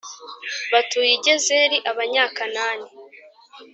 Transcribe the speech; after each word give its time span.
batuye 0.71 1.11
i 1.17 1.19
Gezeri 1.25 1.77
Abanyakanani 1.91 2.87